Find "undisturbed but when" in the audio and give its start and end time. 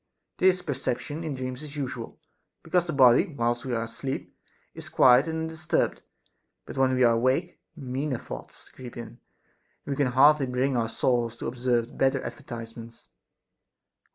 5.41-6.89